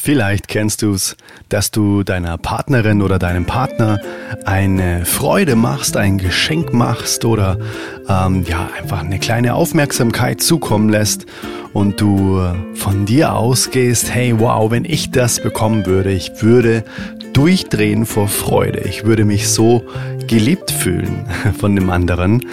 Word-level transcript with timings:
Vielleicht 0.00 0.46
kennst 0.46 0.82
du 0.82 0.92
es, 0.92 1.16
dass 1.48 1.72
du 1.72 2.04
deiner 2.04 2.38
Partnerin 2.38 3.02
oder 3.02 3.18
deinem 3.18 3.46
Partner 3.46 3.98
eine 4.44 5.04
Freude 5.04 5.56
machst, 5.56 5.96
ein 5.96 6.18
Geschenk 6.18 6.72
machst 6.72 7.24
oder 7.24 7.58
ähm, 8.08 8.44
ja 8.48 8.70
einfach 8.78 9.00
eine 9.00 9.18
kleine 9.18 9.54
Aufmerksamkeit 9.54 10.40
zukommen 10.40 10.88
lässt 10.88 11.26
und 11.72 12.00
du 12.00 12.40
von 12.74 13.06
dir 13.06 13.34
ausgehst, 13.34 14.14
hey 14.14 14.38
wow, 14.38 14.70
wenn 14.70 14.84
ich 14.84 15.10
das 15.10 15.40
bekommen 15.40 15.84
würde, 15.84 16.12
ich 16.12 16.42
würde 16.42 16.84
durchdrehen 17.32 18.06
vor 18.06 18.28
Freude, 18.28 18.80
ich 18.88 19.04
würde 19.04 19.24
mich 19.24 19.48
so 19.48 19.84
geliebt 20.28 20.70
fühlen 20.70 21.26
von 21.58 21.74
dem 21.74 21.90
anderen. 21.90 22.46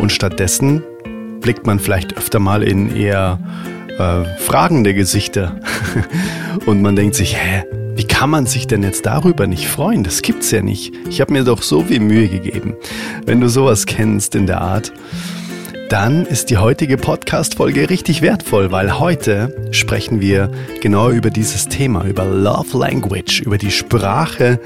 Und 0.00 0.12
stattdessen 0.12 0.82
blickt 1.42 1.66
man 1.66 1.78
vielleicht 1.78 2.16
öfter 2.16 2.38
mal 2.38 2.62
in 2.62 2.96
eher 2.96 3.38
äh, 3.98 4.24
fragende 4.38 4.94
Gesichter. 4.94 5.56
Und 6.66 6.82
man 6.82 6.96
denkt 6.96 7.14
sich, 7.14 7.36
hä, 7.36 7.64
wie 7.96 8.04
kann 8.04 8.30
man 8.30 8.46
sich 8.46 8.66
denn 8.66 8.82
jetzt 8.82 9.06
darüber 9.06 9.46
nicht 9.46 9.68
freuen? 9.68 10.02
Das 10.02 10.22
gibt's 10.22 10.50
ja 10.50 10.62
nicht. 10.62 10.92
Ich 11.08 11.20
habe 11.20 11.32
mir 11.32 11.44
doch 11.44 11.62
so 11.62 11.82
viel 11.82 12.00
Mühe 12.00 12.28
gegeben. 12.28 12.74
Wenn 13.24 13.40
du 13.40 13.48
sowas 13.48 13.86
kennst 13.86 14.34
in 14.34 14.46
der 14.46 14.60
Art, 14.60 14.92
dann 15.88 16.26
ist 16.26 16.50
die 16.50 16.56
heutige 16.56 16.96
Podcast-Folge 16.96 17.88
richtig 17.90 18.20
wertvoll, 18.20 18.72
weil 18.72 18.98
heute 18.98 19.68
sprechen 19.70 20.20
wir 20.20 20.50
genau 20.80 21.10
über 21.10 21.30
dieses 21.30 21.68
Thema, 21.68 22.04
über 22.04 22.24
Love 22.24 22.76
Language, 22.76 23.42
über 23.42 23.58
die 23.58 23.70
Sprache 23.70 24.58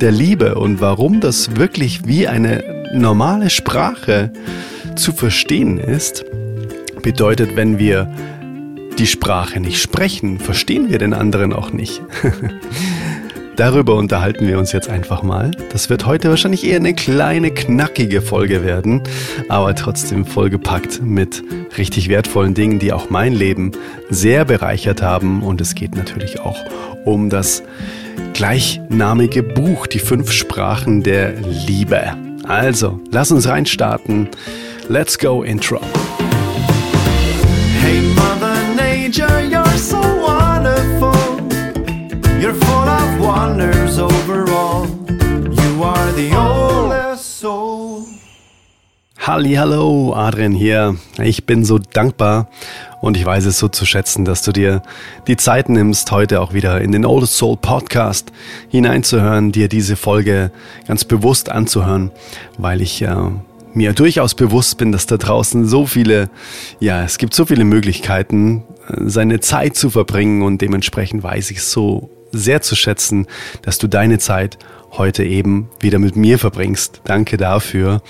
der 0.00 0.10
Liebe 0.10 0.56
und 0.56 0.80
warum 0.80 1.20
das 1.20 1.56
wirklich 1.56 2.06
wie 2.06 2.28
eine 2.28 2.90
normale 2.92 3.48
Sprache 3.48 4.32
zu 4.96 5.12
verstehen 5.12 5.78
ist. 5.78 6.24
Bedeutet, 7.02 7.56
wenn 7.56 7.78
wir 7.78 8.12
die 8.98 9.06
Sprache 9.06 9.60
nicht 9.60 9.80
sprechen, 9.80 10.38
verstehen 10.38 10.90
wir 10.90 10.98
den 10.98 11.14
anderen 11.14 11.52
auch 11.52 11.72
nicht. 11.72 12.02
Darüber 13.56 13.94
unterhalten 13.94 14.48
wir 14.48 14.58
uns 14.58 14.72
jetzt 14.72 14.88
einfach 14.88 15.22
mal. 15.22 15.52
Das 15.70 15.88
wird 15.88 16.06
heute 16.06 16.28
wahrscheinlich 16.28 16.66
eher 16.66 16.76
eine 16.76 16.92
kleine, 16.92 17.52
knackige 17.52 18.20
Folge 18.20 18.64
werden, 18.64 19.02
aber 19.48 19.76
trotzdem 19.76 20.26
vollgepackt 20.26 21.02
mit 21.04 21.44
richtig 21.78 22.08
wertvollen 22.08 22.54
Dingen, 22.54 22.80
die 22.80 22.92
auch 22.92 23.10
mein 23.10 23.32
Leben 23.32 23.70
sehr 24.10 24.44
bereichert 24.44 25.02
haben. 25.02 25.44
Und 25.44 25.60
es 25.60 25.76
geht 25.76 25.94
natürlich 25.94 26.40
auch 26.40 26.58
um 27.04 27.30
das 27.30 27.62
gleichnamige 28.32 29.44
Buch, 29.44 29.86
die 29.86 30.00
fünf 30.00 30.32
Sprachen 30.32 31.04
der 31.04 31.34
Liebe. 31.40 32.16
Also, 32.48 33.00
lass 33.12 33.30
uns 33.30 33.48
reinstarten. 33.48 34.28
Let's 34.88 35.16
go, 35.16 35.44
Intro. 35.44 35.80
Nature, 39.16 39.44
you're 39.44 39.78
so 39.78 40.00
wonderful. 40.00 41.14
You're 42.40 42.52
full 42.52 42.88
of 42.88 43.20
wonders 43.20 43.96
overall. 44.00 44.88
You 45.08 45.84
are 45.84 46.12
the 46.14 46.34
oldest 46.34 47.38
soul. 47.38 48.06
Hallo, 49.18 50.12
Adrian 50.16 50.50
hier. 50.50 50.96
Ich 51.22 51.46
bin 51.46 51.64
so 51.64 51.78
dankbar 51.78 52.48
und 53.02 53.16
ich 53.16 53.24
weiß 53.24 53.44
es 53.44 53.60
so 53.60 53.68
zu 53.68 53.86
schätzen, 53.86 54.24
dass 54.24 54.42
du 54.42 54.50
dir 54.50 54.82
die 55.28 55.36
Zeit 55.36 55.68
nimmst, 55.68 56.10
heute 56.10 56.40
auch 56.40 56.52
wieder 56.52 56.80
in 56.80 56.90
den 56.90 57.06
Oldest 57.06 57.36
Soul 57.36 57.56
Podcast 57.56 58.32
hineinzuhören, 58.68 59.52
dir 59.52 59.68
diese 59.68 59.94
Folge 59.94 60.50
ganz 60.88 61.04
bewusst 61.04 61.52
anzuhören, 61.52 62.10
weil 62.58 62.82
ich 62.82 63.00
äh, 63.02 63.14
mir 63.74 63.92
durchaus 63.92 64.34
bewusst 64.34 64.76
bin, 64.76 64.90
dass 64.90 65.06
da 65.06 65.18
draußen 65.18 65.66
so 65.66 65.86
viele, 65.86 66.30
ja, 66.80 67.04
es 67.04 67.18
gibt 67.18 67.34
so 67.34 67.44
viele 67.44 67.64
Möglichkeiten, 67.64 68.64
seine 68.88 69.40
Zeit 69.40 69.76
zu 69.76 69.90
verbringen 69.90 70.42
und 70.42 70.60
dementsprechend 70.60 71.22
weiß 71.22 71.50
ich 71.50 71.62
so 71.62 72.10
sehr 72.32 72.62
zu 72.62 72.74
schätzen, 72.74 73.26
dass 73.62 73.78
du 73.78 73.86
deine 73.86 74.18
Zeit 74.18 74.58
heute 74.92 75.24
eben 75.24 75.68
wieder 75.80 75.98
mit 75.98 76.16
mir 76.16 76.38
verbringst. 76.38 77.00
Danke 77.04 77.36
dafür. 77.36 78.02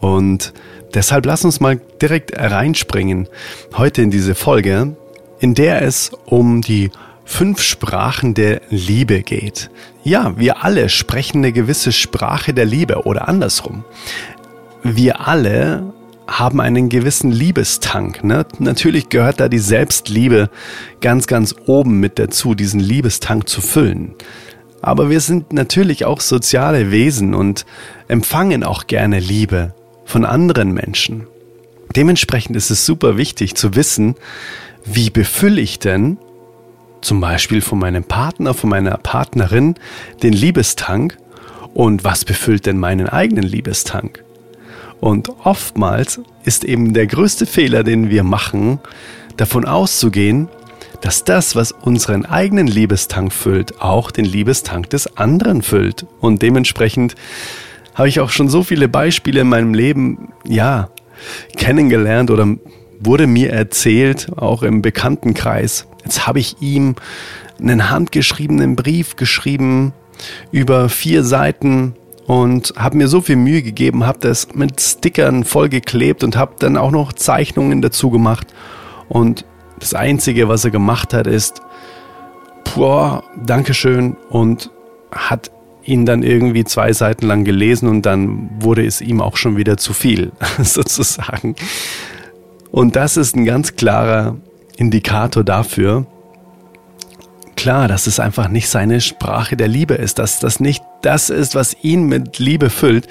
Und 0.00 0.52
deshalb 0.94 1.26
lass 1.26 1.44
uns 1.44 1.60
mal 1.60 1.80
direkt 2.00 2.36
reinspringen 2.36 3.28
heute 3.76 4.02
in 4.02 4.10
diese 4.10 4.34
Folge, 4.34 4.96
in 5.38 5.54
der 5.54 5.82
es 5.82 6.10
um 6.26 6.62
die 6.62 6.90
fünf 7.24 7.62
Sprachen 7.62 8.34
der 8.34 8.60
Liebe 8.70 9.22
geht. 9.22 9.70
Ja, 10.02 10.36
wir 10.36 10.64
alle 10.64 10.88
sprechen 10.88 11.38
eine 11.38 11.52
gewisse 11.52 11.92
Sprache 11.92 12.54
der 12.54 12.64
Liebe 12.64 13.04
oder 13.04 13.28
andersrum 13.28 13.84
wir 14.82 15.26
alle 15.26 15.92
haben 16.30 16.60
einen 16.60 16.88
gewissen 16.88 17.32
Liebestank. 17.32 18.22
Ne? 18.22 18.46
Natürlich 18.58 19.08
gehört 19.08 19.40
da 19.40 19.48
die 19.48 19.58
Selbstliebe 19.58 20.48
ganz, 21.00 21.26
ganz 21.26 21.54
oben 21.66 21.98
mit 21.98 22.18
dazu, 22.18 22.54
diesen 22.54 22.80
Liebestank 22.80 23.48
zu 23.48 23.60
füllen. 23.60 24.14
Aber 24.80 25.10
wir 25.10 25.20
sind 25.20 25.52
natürlich 25.52 26.04
auch 26.04 26.20
soziale 26.20 26.90
Wesen 26.90 27.34
und 27.34 27.66
empfangen 28.08 28.64
auch 28.64 28.86
gerne 28.86 29.18
Liebe 29.18 29.74
von 30.04 30.24
anderen 30.24 30.72
Menschen. 30.72 31.26
Dementsprechend 31.94 32.56
ist 32.56 32.70
es 32.70 32.86
super 32.86 33.16
wichtig 33.16 33.56
zu 33.56 33.74
wissen, 33.74 34.14
wie 34.84 35.10
befülle 35.10 35.60
ich 35.60 35.80
denn 35.80 36.16
zum 37.02 37.20
Beispiel 37.20 37.60
von 37.60 37.78
meinem 37.78 38.04
Partner, 38.04 38.54
von 38.54 38.70
meiner 38.70 38.96
Partnerin 38.96 39.74
den 40.22 40.32
Liebestank 40.32 41.18
und 41.74 42.04
was 42.04 42.24
befüllt 42.24 42.66
denn 42.66 42.78
meinen 42.78 43.08
eigenen 43.08 43.44
Liebestank? 43.44 44.22
Und 45.00 45.30
oftmals 45.44 46.20
ist 46.44 46.64
eben 46.64 46.92
der 46.92 47.06
größte 47.06 47.46
Fehler, 47.46 47.84
den 47.84 48.10
wir 48.10 48.22
machen, 48.22 48.80
davon 49.36 49.64
auszugehen, 49.64 50.48
dass 51.00 51.24
das, 51.24 51.56
was 51.56 51.72
unseren 51.72 52.26
eigenen 52.26 52.66
Liebestank 52.66 53.32
füllt, 53.32 53.80
auch 53.80 54.10
den 54.10 54.26
Liebestank 54.26 54.90
des 54.90 55.16
anderen 55.16 55.62
füllt. 55.62 56.06
Und 56.20 56.42
dementsprechend 56.42 57.14
habe 57.94 58.08
ich 58.08 58.20
auch 58.20 58.30
schon 58.30 58.48
so 58.48 58.62
viele 58.62 58.88
Beispiele 58.88 59.40
in 59.40 59.48
meinem 59.48 59.74
Leben, 59.74 60.32
ja, 60.46 60.90
kennengelernt 61.56 62.30
oder 62.30 62.46
wurde 62.98 63.26
mir 63.26 63.50
erzählt, 63.50 64.28
auch 64.36 64.62
im 64.62 64.82
Bekanntenkreis. 64.82 65.86
Jetzt 66.04 66.26
habe 66.26 66.38
ich 66.38 66.60
ihm 66.60 66.96
einen 67.58 67.90
handgeschriebenen 67.90 68.76
Brief 68.76 69.16
geschrieben 69.16 69.92
über 70.52 70.88
vier 70.88 71.24
Seiten 71.24 71.94
und 72.30 72.74
habe 72.76 72.96
mir 72.96 73.08
so 73.08 73.20
viel 73.20 73.34
Mühe 73.34 73.60
gegeben, 73.60 74.06
habe 74.06 74.20
das 74.20 74.54
mit 74.54 74.80
Stickern 74.80 75.42
vollgeklebt 75.42 76.22
und 76.22 76.36
habe 76.36 76.52
dann 76.60 76.76
auch 76.76 76.92
noch 76.92 77.12
Zeichnungen 77.12 77.82
dazu 77.82 78.08
gemacht. 78.08 78.46
Und 79.08 79.44
das 79.80 79.94
Einzige, 79.94 80.46
was 80.46 80.64
er 80.64 80.70
gemacht 80.70 81.12
hat, 81.12 81.26
ist, 81.26 81.60
boah, 82.72 83.24
Dankeschön 83.44 84.16
und 84.28 84.70
hat 85.10 85.50
ihn 85.82 86.06
dann 86.06 86.22
irgendwie 86.22 86.62
zwei 86.62 86.92
Seiten 86.92 87.26
lang 87.26 87.42
gelesen 87.42 87.88
und 87.88 88.06
dann 88.06 88.48
wurde 88.60 88.86
es 88.86 89.00
ihm 89.00 89.20
auch 89.20 89.36
schon 89.36 89.56
wieder 89.56 89.76
zu 89.76 89.92
viel, 89.92 90.30
sozusagen. 90.62 91.56
Und 92.70 92.94
das 92.94 93.16
ist 93.16 93.34
ein 93.34 93.44
ganz 93.44 93.74
klarer 93.74 94.36
Indikator 94.76 95.42
dafür, 95.42 96.06
klar, 97.60 97.88
dass 97.88 98.06
es 98.06 98.18
einfach 98.18 98.48
nicht 98.48 98.70
seine 98.70 99.02
Sprache 99.02 99.54
der 99.54 99.68
Liebe 99.68 99.92
ist, 99.92 100.18
dass 100.18 100.38
das 100.38 100.60
nicht 100.60 100.82
das 101.02 101.28
ist, 101.28 101.54
was 101.54 101.76
ihn 101.82 102.04
mit 102.04 102.38
Liebe 102.38 102.70
füllt. 102.70 103.06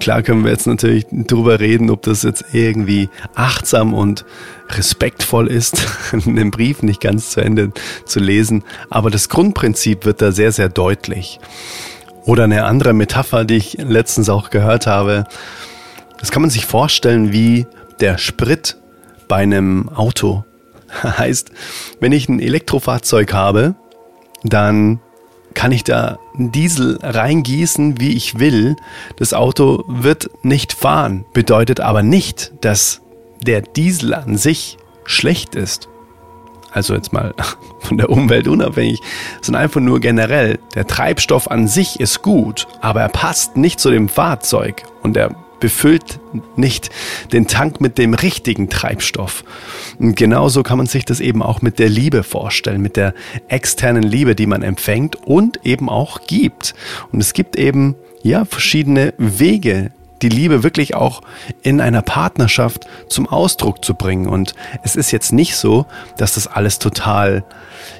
Klar 0.00 0.22
können 0.22 0.42
wir 0.42 0.52
jetzt 0.52 0.66
natürlich 0.66 1.04
drüber 1.10 1.60
reden, 1.60 1.90
ob 1.90 2.00
das 2.00 2.22
jetzt 2.22 2.46
irgendwie 2.52 3.10
achtsam 3.34 3.92
und 3.92 4.24
respektvoll 4.70 5.48
ist, 5.48 5.86
einen 6.12 6.50
Brief 6.50 6.82
nicht 6.82 7.02
ganz 7.02 7.28
zu 7.28 7.42
Ende 7.42 7.72
zu 8.06 8.20
lesen. 8.20 8.64
Aber 8.88 9.10
das 9.10 9.28
Grundprinzip 9.28 10.06
wird 10.06 10.22
da 10.22 10.32
sehr, 10.32 10.50
sehr 10.50 10.70
deutlich. 10.70 11.38
Oder 12.24 12.44
eine 12.44 12.64
andere 12.64 12.94
Metapher, 12.94 13.44
die 13.44 13.56
ich 13.56 13.74
letztens 13.74 14.30
auch 14.30 14.48
gehört 14.48 14.86
habe. 14.86 15.24
Das 16.18 16.30
kann 16.30 16.40
man 16.40 16.50
sich 16.50 16.64
vorstellen 16.64 17.32
wie 17.32 17.66
der 18.00 18.16
Sprit 18.16 18.78
bei 19.28 19.36
einem 19.36 19.90
Auto. 19.90 20.42
Heißt, 21.02 21.50
wenn 22.00 22.12
ich 22.12 22.28
ein 22.28 22.40
Elektrofahrzeug 22.40 23.32
habe, 23.32 23.74
dann 24.42 25.00
kann 25.54 25.72
ich 25.72 25.84
da 25.84 26.18
Diesel 26.36 26.98
reingießen, 27.02 28.00
wie 28.00 28.12
ich 28.14 28.38
will. 28.38 28.76
Das 29.16 29.34
Auto 29.34 29.84
wird 29.86 30.30
nicht 30.42 30.72
fahren, 30.72 31.24
bedeutet 31.32 31.80
aber 31.80 32.02
nicht, 32.02 32.52
dass 32.60 33.00
der 33.40 33.62
Diesel 33.62 34.14
an 34.14 34.36
sich 34.36 34.78
schlecht 35.04 35.54
ist. 35.54 35.88
Also 36.72 36.94
jetzt 36.94 37.12
mal 37.12 37.34
von 37.80 37.98
der 37.98 38.10
Umwelt 38.10 38.48
unabhängig, 38.48 39.00
sondern 39.40 39.62
einfach 39.62 39.80
nur 39.80 40.00
generell. 40.00 40.58
Der 40.74 40.86
Treibstoff 40.86 41.50
an 41.50 41.68
sich 41.68 42.00
ist 42.00 42.22
gut, 42.22 42.66
aber 42.80 43.00
er 43.00 43.08
passt 43.08 43.56
nicht 43.56 43.78
zu 43.78 43.90
dem 43.90 44.08
Fahrzeug 44.08 44.82
und 45.02 45.16
er 45.16 45.36
befüllt 45.64 46.20
nicht 46.56 46.90
den 47.32 47.46
Tank 47.46 47.80
mit 47.80 47.96
dem 47.96 48.12
richtigen 48.12 48.68
Treibstoff. 48.68 49.44
Und 49.98 50.14
genauso 50.14 50.62
kann 50.62 50.76
man 50.76 50.86
sich 50.86 51.06
das 51.06 51.20
eben 51.20 51.42
auch 51.42 51.62
mit 51.62 51.78
der 51.78 51.88
Liebe 51.88 52.22
vorstellen, 52.22 52.82
mit 52.82 52.96
der 52.98 53.14
externen 53.48 54.02
Liebe, 54.02 54.34
die 54.34 54.44
man 54.44 54.60
empfängt 54.60 55.16
und 55.16 55.64
eben 55.64 55.88
auch 55.88 56.26
gibt. 56.26 56.74
Und 57.12 57.20
es 57.20 57.32
gibt 57.32 57.56
eben, 57.56 57.94
ja, 58.22 58.44
verschiedene 58.44 59.14
Wege, 59.16 59.90
die 60.20 60.28
Liebe 60.28 60.62
wirklich 60.62 60.94
auch 60.94 61.22
in 61.62 61.80
einer 61.80 62.02
Partnerschaft 62.02 62.86
zum 63.08 63.26
Ausdruck 63.26 63.82
zu 63.82 63.94
bringen. 63.94 64.26
Und 64.26 64.54
es 64.82 64.96
ist 64.96 65.12
jetzt 65.12 65.32
nicht 65.32 65.56
so, 65.56 65.86
dass 66.18 66.34
das 66.34 66.46
alles 66.46 66.78
total, 66.78 67.42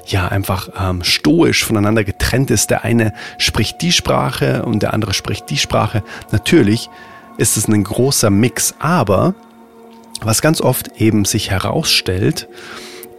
ja, 0.05 0.27
einfach 0.27 0.69
ähm, 0.79 1.03
stoisch 1.03 1.65
voneinander 1.65 2.03
getrennt 2.03 2.51
ist. 2.51 2.69
Der 2.69 2.83
eine 2.83 3.11
spricht 3.39 3.81
die 3.81 3.91
Sprache 3.91 4.65
und 4.65 4.83
der 4.83 4.93
andere 4.93 5.15
spricht 5.15 5.49
die 5.49 5.57
Sprache. 5.57 6.03
Natürlich 6.31 6.91
ist 7.37 7.57
es 7.57 7.67
ein 7.67 7.83
großer 7.83 8.29
Mix, 8.29 8.75
aber 8.79 9.35
was 10.21 10.41
ganz 10.41 10.61
oft 10.61 10.99
eben 10.99 11.25
sich 11.25 11.51
herausstellt, 11.51 12.47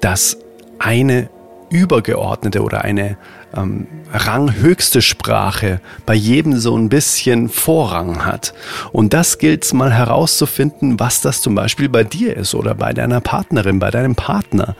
dass 0.01 0.39
eine 0.79 1.29
übergeordnete 1.69 2.63
oder 2.63 2.83
eine 2.83 3.17
ähm, 3.55 3.87
ranghöchste 4.13 5.03
Sprache 5.03 5.81
bei 6.05 6.15
jedem 6.15 6.59
so 6.59 6.77
ein 6.77 6.89
bisschen 6.89 7.49
Vorrang 7.49 8.25
hat. 8.25 8.55
Und 8.93 9.13
das 9.13 9.39
gilt 9.39 9.65
es 9.65 9.73
mal 9.73 9.93
herauszufinden, 9.93 11.01
was 11.01 11.21
das 11.21 11.43
zum 11.43 11.55
Beispiel 11.55 11.89
bei 11.89 12.05
dir 12.05 12.37
ist 12.37 12.55
oder 12.55 12.75
bei 12.75 12.93
deiner 12.93 13.21
Partnerin, 13.21 13.79
bei 13.79 13.91
deinem 13.91 14.15
Partner. 14.15 14.77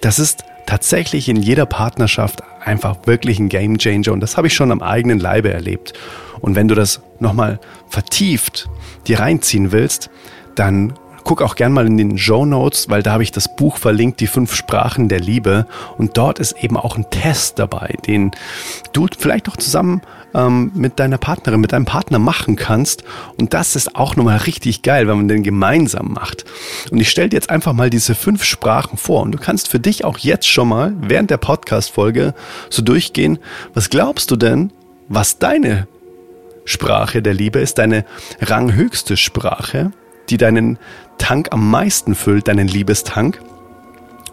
Das 0.00 0.18
ist 0.18 0.44
tatsächlich 0.66 1.28
in 1.28 1.36
jeder 1.36 1.66
Partnerschaft 1.66 2.42
einfach 2.64 3.06
wirklich 3.06 3.38
ein 3.38 3.48
Game 3.48 3.78
Changer 3.78 4.12
und 4.12 4.20
das 4.20 4.36
habe 4.36 4.46
ich 4.46 4.54
schon 4.54 4.70
am 4.70 4.82
eigenen 4.82 5.18
Leibe 5.18 5.52
erlebt. 5.52 5.92
Und 6.40 6.56
wenn 6.56 6.68
du 6.68 6.74
das 6.74 7.02
nochmal 7.20 7.60
vertieft 7.88 8.68
dir 9.06 9.20
reinziehen 9.20 9.72
willst, 9.72 10.10
dann 10.54 10.94
Guck 11.24 11.40
auch 11.40 11.54
gern 11.54 11.72
mal 11.72 11.86
in 11.86 11.96
den 11.96 12.18
Show 12.18 12.44
Notes, 12.44 12.88
weil 12.88 13.02
da 13.02 13.12
habe 13.12 13.22
ich 13.22 13.30
das 13.30 13.54
Buch 13.54 13.76
verlinkt, 13.76 14.20
die 14.20 14.26
fünf 14.26 14.54
Sprachen 14.54 15.08
der 15.08 15.20
Liebe. 15.20 15.66
Und 15.96 16.16
dort 16.16 16.38
ist 16.38 16.52
eben 16.62 16.76
auch 16.76 16.96
ein 16.96 17.08
Test 17.10 17.58
dabei, 17.58 17.94
den 18.06 18.32
du 18.92 19.06
vielleicht 19.16 19.48
auch 19.48 19.56
zusammen 19.56 20.02
ähm, 20.34 20.72
mit 20.74 20.98
deiner 20.98 21.18
Partnerin, 21.18 21.60
mit 21.60 21.72
deinem 21.72 21.84
Partner 21.84 22.18
machen 22.18 22.56
kannst. 22.56 23.04
Und 23.38 23.54
das 23.54 23.76
ist 23.76 23.96
auch 23.96 24.16
nochmal 24.16 24.38
richtig 24.38 24.82
geil, 24.82 25.08
wenn 25.08 25.16
man 25.16 25.28
den 25.28 25.42
gemeinsam 25.42 26.12
macht. 26.12 26.44
Und 26.90 26.98
ich 26.98 27.10
stelle 27.10 27.30
dir 27.30 27.36
jetzt 27.36 27.50
einfach 27.50 27.72
mal 27.72 27.90
diese 27.90 28.14
fünf 28.14 28.44
Sprachen 28.44 28.98
vor. 28.98 29.22
Und 29.22 29.32
du 29.32 29.38
kannst 29.38 29.68
für 29.68 29.80
dich 29.80 30.04
auch 30.04 30.18
jetzt 30.18 30.48
schon 30.48 30.68
mal 30.68 30.94
während 31.00 31.30
der 31.30 31.38
Podcast-Folge 31.38 32.34
so 32.70 32.82
durchgehen. 32.82 33.38
Was 33.74 33.90
glaubst 33.90 34.30
du 34.30 34.36
denn, 34.36 34.72
was 35.08 35.38
deine 35.38 35.86
Sprache 36.64 37.22
der 37.22 37.34
Liebe 37.34 37.58
ist, 37.58 37.78
deine 37.78 38.04
ranghöchste 38.40 39.16
Sprache? 39.16 39.92
die 40.28 40.36
deinen 40.36 40.78
Tank 41.18 41.48
am 41.50 41.70
meisten 41.70 42.14
füllt, 42.14 42.48
deinen 42.48 42.68
Liebestank? 42.68 43.40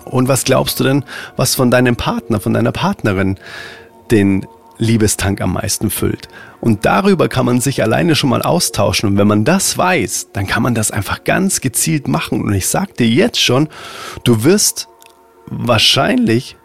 Und 0.06 0.28
was 0.28 0.44
glaubst 0.44 0.80
du 0.80 0.84
denn, 0.84 1.04
was 1.36 1.56
von 1.56 1.70
deinem 1.70 1.96
Partner, 1.96 2.40
von 2.40 2.54
deiner 2.54 2.72
Partnerin 2.72 3.38
den 4.10 4.48
Liebestank 4.80 5.42
am 5.42 5.54
meisten 5.54 5.92
füllt? 5.92 6.28
Und 6.60 6.86
darüber 6.86 7.30
kann 7.30 7.46
man 7.46 7.62
sich 7.62 7.84
alleine 7.84 8.16
schon 8.16 8.32
mal 8.32 8.42
austauschen. 8.42 9.10
Und 9.10 9.18
wenn 9.18 9.28
man 9.28 9.46
das 9.46 9.78
weiß, 9.78 10.30
dann 10.34 10.48
kann 10.48 10.64
man 10.64 10.74
das 10.74 10.90
einfach 10.90 11.24
ganz 11.24 11.62
gezielt 11.62 12.08
machen. 12.08 12.42
Und 12.42 12.54
ich 12.54 12.68
sag 12.68 12.96
dir 12.96 13.08
jetzt 13.08 13.40
schon, 13.40 13.70
du 14.24 14.44
wirst 14.44 14.88
wahrscheinlich 15.46 16.58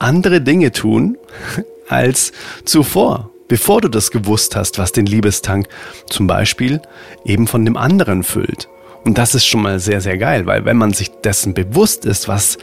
andere 0.00 0.40
Dinge 0.40 0.72
tun 0.72 1.16
als 1.88 2.32
zuvor 2.64 3.30
bevor 3.50 3.80
du 3.80 3.88
das 3.88 4.12
gewusst 4.12 4.54
hast, 4.54 4.78
was 4.78 4.92
den 4.92 5.06
Liebestank 5.06 5.66
zum 6.08 6.28
Beispiel 6.28 6.80
eben 7.24 7.48
von 7.48 7.64
dem 7.64 7.76
anderen 7.76 8.22
füllt. 8.22 8.68
Und 9.04 9.18
das 9.18 9.34
ist 9.34 9.44
schon 9.44 9.62
mal 9.62 9.80
sehr, 9.80 10.00
sehr 10.00 10.18
geil, 10.18 10.46
weil 10.46 10.64
wenn 10.64 10.76
man 10.76 10.92
sich 10.92 11.10
dessen 11.24 11.52
bewusst 11.52 12.04
ist, 12.04 12.28
was, 12.28 12.58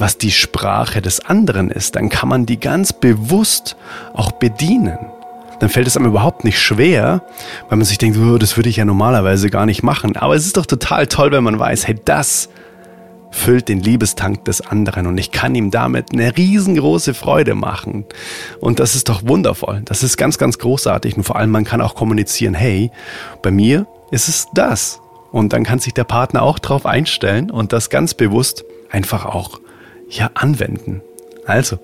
was 0.00 0.18
die 0.18 0.30
Sprache 0.30 1.02
des 1.02 1.20
anderen 1.20 1.70
ist, 1.70 1.96
dann 1.96 2.08
kann 2.08 2.28
man 2.28 2.46
die 2.46 2.58
ganz 2.58 2.92
bewusst 2.92 3.76
auch 4.12 4.32
bedienen. 4.32 4.98
Dann 5.60 5.68
fällt 5.68 5.86
es 5.86 5.96
einem 5.96 6.06
überhaupt 6.06 6.44
nicht 6.44 6.58
schwer, 6.58 7.22
weil 7.68 7.76
man 7.76 7.84
sich 7.84 7.98
denkt, 7.98 8.18
oh, 8.18 8.38
das 8.38 8.56
würde 8.56 8.70
ich 8.70 8.76
ja 8.76 8.86
normalerweise 8.86 9.50
gar 9.50 9.66
nicht 9.66 9.82
machen. 9.82 10.16
Aber 10.16 10.34
es 10.34 10.46
ist 10.46 10.56
doch 10.56 10.66
total 10.66 11.06
toll, 11.06 11.32
wenn 11.32 11.44
man 11.44 11.58
weiß, 11.58 11.86
hey, 11.86 11.96
das 12.04 12.48
füllt 13.30 13.68
den 13.68 13.80
Liebestank 13.80 14.44
des 14.46 14.60
anderen 14.60 15.06
und 15.06 15.16
ich 15.18 15.30
kann 15.30 15.54
ihm 15.54 15.70
damit 15.70 16.12
eine 16.12 16.36
riesengroße 16.36 17.14
Freude 17.14 17.54
machen. 17.54 18.06
Und 18.60 18.80
das 18.80 18.96
ist 18.96 19.08
doch 19.08 19.22
wundervoll. 19.24 19.82
Das 19.84 20.02
ist 20.02 20.16
ganz, 20.16 20.38
ganz 20.38 20.58
großartig 20.58 21.16
und 21.16 21.22
vor 21.22 21.36
allem 21.36 21.50
man 21.50 21.64
kann 21.64 21.80
auch 21.80 21.94
kommunizieren, 21.94 22.54
hey, 22.54 22.90
bei 23.42 23.50
mir 23.50 23.86
ist 24.10 24.28
es 24.28 24.48
das. 24.54 25.00
Und 25.30 25.52
dann 25.52 25.62
kann 25.62 25.78
sich 25.78 25.94
der 25.94 26.04
Partner 26.04 26.42
auch 26.42 26.58
drauf 26.58 26.86
einstellen 26.86 27.50
und 27.50 27.72
das 27.72 27.88
ganz 27.88 28.14
bewusst 28.14 28.64
einfach 28.90 29.24
auch 29.26 29.60
ja 30.10 30.30
anwenden. 30.34 31.02
Also, 31.46 31.78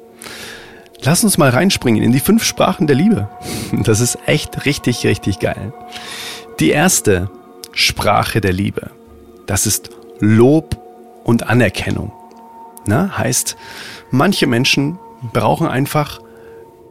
lass 1.02 1.25
uns 1.25 1.38
mal 1.38 1.50
reinspringen 1.50 2.02
in 2.02 2.12
die 2.12 2.20
fünf 2.20 2.44
Sprachen 2.44 2.87
der 2.87 2.96
Liebe. 2.96 3.28
Das 3.82 4.00
ist 4.00 4.19
echt 4.26 4.64
richtig, 4.64 5.05
richtig 5.05 5.40
geil. 5.40 5.73
Die 6.61 6.70
erste 6.70 7.31
Sprache 7.73 8.40
der 8.40 8.52
Liebe, 8.52 8.90
das 9.46 9.67
ist 9.67 9.90
Lob 10.20 10.76
und 11.25 11.49
Anerkennung. 11.49 12.12
Na, 12.87 13.19
heißt, 13.19 13.56
manche 14.11 14.46
Menschen 14.46 14.99
brauchen 15.32 15.67
einfach 15.67 16.20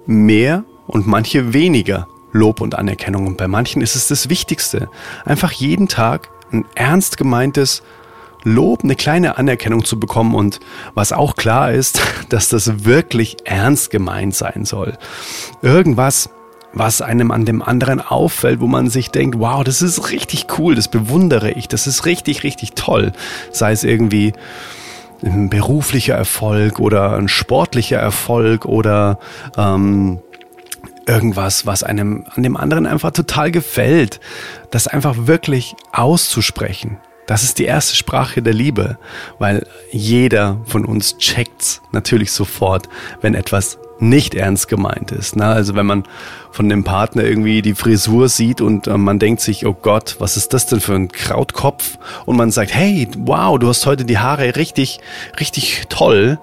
mehr 0.05 0.65
und 0.87 1.07
manche 1.07 1.53
weniger 1.53 2.07
Lob 2.31 2.59
und 2.59 2.75
Anerkennung. 2.75 3.27
Und 3.27 3.37
bei 3.37 3.47
manchen 3.47 3.81
ist 3.81 3.95
es 3.95 4.07
das 4.07 4.29
Wichtigste. 4.29 4.89
Einfach 5.23 5.51
jeden 5.51 5.87
Tag 5.87 6.29
ein 6.51 6.65
ernst 6.75 7.17
gemeintes 7.17 7.81
Lob, 8.45 8.83
eine 8.83 8.95
kleine 8.95 9.37
Anerkennung 9.37 9.83
zu 9.83 9.99
bekommen 9.99 10.35
und 10.35 10.59
was 10.93 11.11
auch 11.11 11.35
klar 11.35 11.73
ist, 11.73 12.01
dass 12.29 12.47
das 12.47 12.85
wirklich 12.85 13.37
ernst 13.43 13.89
gemeint 13.89 14.35
sein 14.35 14.63
soll. 14.63 14.93
Irgendwas, 15.61 16.29
was 16.71 17.01
einem 17.01 17.31
an 17.31 17.45
dem 17.45 17.61
anderen 17.61 18.01
auffällt, 18.01 18.59
wo 18.59 18.67
man 18.67 18.89
sich 18.89 19.09
denkt, 19.09 19.39
wow, 19.39 19.63
das 19.63 19.81
ist 19.81 20.11
richtig 20.11 20.47
cool, 20.59 20.75
das 20.75 20.87
bewundere 20.89 21.51
ich, 21.51 21.67
das 21.67 21.87
ist 21.87 22.05
richtig, 22.05 22.43
richtig 22.43 22.73
toll. 22.73 23.13
Sei 23.51 23.71
es 23.71 23.83
irgendwie 23.83 24.33
ein 25.23 25.49
beruflicher 25.49 26.15
Erfolg 26.15 26.79
oder 26.79 27.15
ein 27.15 27.29
sportlicher 27.29 27.97
Erfolg 27.97 28.65
oder 28.65 29.19
ähm, 29.57 30.19
irgendwas, 31.07 31.65
was 31.65 31.83
einem 31.83 32.25
an 32.35 32.43
dem 32.43 32.57
anderen 32.57 32.85
einfach 32.85 33.11
total 33.11 33.51
gefällt. 33.51 34.19
Das 34.71 34.87
einfach 34.87 35.15
wirklich 35.27 35.75
auszusprechen. 35.91 36.97
Das 37.27 37.43
ist 37.43 37.57
die 37.57 37.65
erste 37.65 37.95
Sprache 37.95 38.41
der 38.41 38.53
Liebe, 38.53 38.97
weil 39.39 39.65
jeder 39.91 40.61
von 40.65 40.85
uns 40.85 41.17
checkt 41.17 41.81
natürlich 41.91 42.31
sofort, 42.31 42.87
wenn 43.21 43.33
etwas 43.33 43.79
nicht 43.99 44.35
ernst 44.35 44.67
gemeint 44.67 45.11
ist. 45.11 45.35
Ne? 45.35 45.45
Also 45.45 45.75
wenn 45.75 45.85
man 45.85 46.03
von 46.51 46.69
dem 46.69 46.83
Partner 46.83 47.23
irgendwie 47.23 47.61
die 47.61 47.75
Frisur 47.75 48.29
sieht 48.29 48.61
und 48.61 48.87
äh, 48.87 48.97
man 48.97 49.19
denkt 49.19 49.41
sich, 49.41 49.65
oh 49.65 49.73
Gott, 49.73 50.17
was 50.19 50.37
ist 50.37 50.53
das 50.53 50.65
denn 50.65 50.81
für 50.81 50.95
ein 50.95 51.07
Krautkopf? 51.07 51.97
Und 52.25 52.35
man 52.35 52.51
sagt, 52.51 52.73
hey, 52.73 53.07
wow, 53.19 53.57
du 53.57 53.67
hast 53.67 53.85
heute 53.85 54.05
die 54.05 54.19
Haare 54.19 54.55
richtig, 54.55 54.99
richtig 55.39 55.83
toll. 55.89 56.39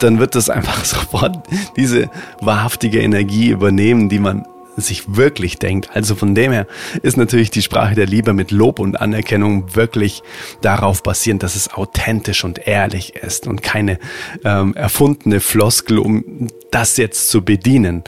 Dann 0.00 0.18
wird 0.18 0.34
das 0.34 0.50
einfach 0.50 0.84
sofort 0.84 1.38
diese 1.76 2.10
wahrhaftige 2.40 3.00
Energie 3.00 3.48
übernehmen, 3.48 4.08
die 4.08 4.18
man 4.18 4.46
sich 4.76 5.16
wirklich 5.16 5.58
denkt. 5.58 5.90
Also 5.94 6.14
von 6.14 6.34
dem 6.34 6.52
her 6.52 6.66
ist 7.02 7.16
natürlich 7.16 7.50
die 7.50 7.62
Sprache 7.62 7.94
der 7.94 8.06
Liebe 8.06 8.32
mit 8.32 8.50
Lob 8.50 8.78
und 8.78 9.00
Anerkennung 9.00 9.74
wirklich 9.74 10.22
darauf 10.60 11.02
basierend, 11.02 11.42
dass 11.42 11.56
es 11.56 11.72
authentisch 11.72 12.44
und 12.44 12.66
ehrlich 12.66 13.16
ist 13.16 13.46
und 13.46 13.62
keine 13.62 13.98
ähm, 14.44 14.74
erfundene 14.74 15.40
Floskel, 15.40 15.98
um 15.98 16.48
das 16.70 16.96
jetzt 16.96 17.30
zu 17.30 17.42
bedienen. 17.44 18.04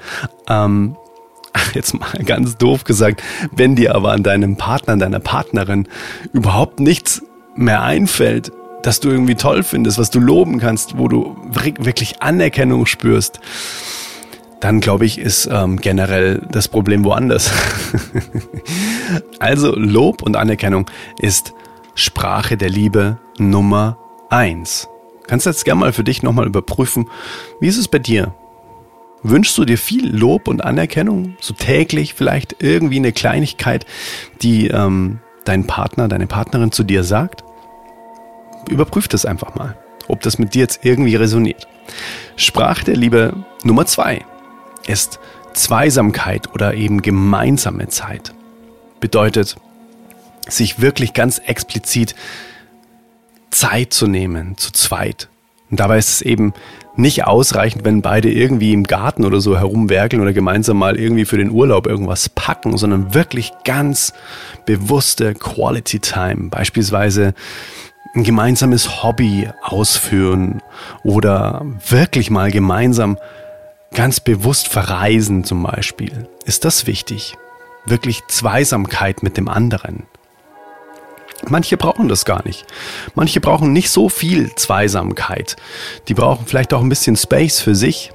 Ähm, 0.49 0.97
jetzt 1.75 1.95
mal 1.95 2.13
ganz 2.25 2.57
doof 2.57 2.85
gesagt, 2.85 3.23
wenn 3.53 3.75
dir 3.75 3.95
aber 3.95 4.13
an 4.13 4.23
deinem 4.23 4.57
Partner, 4.57 4.93
an 4.95 4.99
deiner 4.99 5.21
Partnerin 5.21 5.89
überhaupt 6.33 6.81
nichts 6.81 7.23
mehr 7.57 7.83
einfällt, 7.83 8.53
das 8.83 9.01
du 9.01 9.11
irgendwie 9.11 9.35
toll 9.35 9.63
findest, 9.63 9.99
was 9.99 10.11
du 10.11 10.21
loben 10.21 10.59
kannst, 10.59 10.99
wo 10.99 11.09
du 11.09 11.37
wirklich 11.81 12.23
Anerkennung 12.23 12.87
spürst, 12.87 13.41
dann 14.61 14.81
glaube 14.81 15.05
ich, 15.05 15.19
ist 15.19 15.49
ähm, 15.51 15.77
generell 15.81 16.43
das 16.51 16.69
Problem 16.69 17.05
woanders. 17.05 17.53
also 19.39 19.75
Lob 19.75 20.23
und 20.23 20.37
Anerkennung 20.37 20.87
ist 21.21 21.55
Sprache 21.95 22.57
der 22.57 22.71
Liebe 22.71 23.19
Nummer 23.39 23.99
eins. 24.31 24.89
Kannst 25.27 25.47
du 25.47 25.51
jetzt 25.51 25.65
gerne 25.65 25.81
mal 25.81 25.93
für 25.93 26.05
dich 26.05 26.23
nochmal 26.23 26.47
überprüfen, 26.47 27.09
wie 27.61 27.69
ist 27.69 27.77
es 27.77 27.89
bei 27.89 27.99
dir? 27.99 28.35
Wünschst 29.23 29.59
du 29.59 29.65
dir 29.65 29.79
viel 29.79 30.17
Lob 30.17 30.49
und 30.49 30.65
Anerkennung? 30.65 31.37
So 31.41 31.55
täglich 31.55 32.15
vielleicht 32.15 32.57
irgendwie 32.61 32.97
eine 32.97 33.13
Kleinigkeit, 33.13 33.85
die 34.43 34.69
ähm, 34.69 35.19
dein 35.45 35.67
Partner, 35.67 36.09
deine 36.09 36.27
Partnerin 36.27 36.73
zu 36.73 36.85
dir 36.85 37.05
sagt? 37.05 37.45
Überprüf 38.69 39.09
das 39.09 39.25
einfach 39.25 39.55
mal, 39.55 39.77
ob 40.09 40.23
das 40.23 40.39
mit 40.39 40.55
dir 40.55 40.61
jetzt 40.61 40.85
irgendwie 40.85 41.17
resoniert. 41.17 41.67
Sprache 42.37 42.85
der 42.85 42.97
Liebe 42.97 43.35
Nummer 43.65 43.87
zwei 43.87 44.25
ist 44.89 45.21
Zweisamkeit 45.53 46.53
oder 46.55 46.75
eben 46.75 47.03
gemeinsame 47.03 47.89
Zeit. 47.89 48.33
Bedeutet, 49.01 49.57
sich 50.49 50.81
wirklich 50.81 51.13
ganz 51.13 51.39
explizit 51.39 52.15
Zeit 53.51 53.93
zu 53.93 54.07
nehmen, 54.07 54.57
zu 54.57 54.73
zweit, 54.73 55.29
Und 55.71 55.81
dabei 55.81 55.99
ist 55.99 56.09
es 56.09 56.23
eben 56.23 56.55
nicht 56.97 57.25
ausreichend, 57.27 57.85
wenn 57.85 58.03
beide 58.03 58.31
irgendwie 58.31 58.73
im 58.73 58.85
Garten 58.85 59.25
oder 59.25 59.41
so 59.41 59.57
herumwerkeln 59.57 60.21
oder 60.21 60.33
gemeinsam 60.33 60.79
mal 60.79 60.99
irgendwie 60.99 61.27
für 61.27 61.39
den 61.39 61.51
Urlaub 61.51 61.87
irgendwas 61.87 62.29
packen, 62.29 62.77
sondern 62.77 63.15
wirklich 63.15 63.53
ganz 63.65 64.13
bewusste 64.67 65.35
Quality 65.35 66.01
Time. 66.01 66.49
Beispielsweise 66.51 67.35
ein 68.15 68.25
gemeinsames 68.25 69.03
Hobby 69.03 69.49
ausführen 69.63 70.63
oder 71.05 71.65
wirklich 71.89 72.31
mal 72.31 72.51
gemeinsam 72.51 73.19
ganz 73.95 74.21
bewusst 74.21 74.69
verreisen 74.69 75.45
zum 75.45 75.63
Beispiel. 75.63 76.29
Ist 76.45 76.65
das 76.65 76.87
wichtig? 76.87 77.37
Wirklich 77.87 78.21
Zweisamkeit 78.29 79.23
mit 79.23 79.37
dem 79.37 79.49
anderen. 79.49 80.07
Manche 81.47 81.77
brauchen 81.77 82.09
das 82.09 82.25
gar 82.25 82.45
nicht. 82.45 82.67
Manche 83.15 83.41
brauchen 83.41 83.73
nicht 83.73 83.91
so 83.91 84.09
viel 84.09 84.55
Zweisamkeit. 84.55 85.57
Die 86.09 86.15
brauchen 86.15 86.47
vielleicht 86.47 86.75
auch 86.75 86.83
ein 86.83 86.89
bisschen 86.89 87.17
Space 87.17 87.61
für 87.61 87.75
sich. 87.75 88.13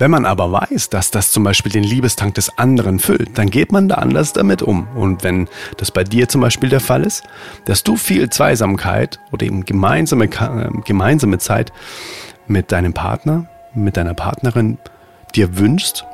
Wenn 0.00 0.10
man 0.10 0.26
aber 0.26 0.50
weiß, 0.50 0.90
dass 0.90 1.12
das 1.12 1.30
zum 1.30 1.44
Beispiel 1.44 1.70
den 1.70 1.84
Liebestank 1.84 2.34
des 2.34 2.58
anderen 2.58 2.98
füllt, 2.98 3.38
dann 3.38 3.48
geht 3.48 3.70
man 3.70 3.88
da 3.88 3.96
anders 3.96 4.32
damit 4.32 4.60
um. 4.60 4.88
Und 4.96 5.22
wenn 5.22 5.48
das 5.76 5.92
bei 5.92 6.02
dir 6.02 6.28
zum 6.28 6.40
Beispiel 6.40 6.68
der 6.68 6.80
Fall 6.80 7.04
ist, 7.04 7.22
dass 7.64 7.84
du 7.84 7.96
viel 7.96 8.28
Zweisamkeit 8.28 9.20
oder 9.30 9.46
eben 9.46 9.64
gemeinsame, 9.64 10.24
äh, 10.24 10.68
gemeinsame 10.84 11.38
Zeit 11.38 11.72
mit 12.48 12.72
deinem 12.72 12.92
Partner, 12.92 13.46
mit 13.72 13.96
deiner 13.96 14.14
Partnerin 14.14 14.78
dir 15.36 15.58
wünschst 15.58 16.04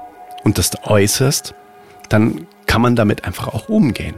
und 0.45 0.59
das 0.59 0.71
äußerst, 0.85 1.55
dann 2.09 2.47
kann 2.67 2.83
man 2.83 2.97
damit 2.97 3.25
einfach 3.25 3.49
auch 3.49 3.69
umgehen. 3.69 4.17